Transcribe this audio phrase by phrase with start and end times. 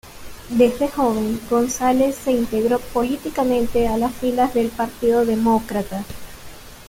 [0.49, 6.03] Desde joven Gonzales se integró políticamente a las filas del Partido Demócrata.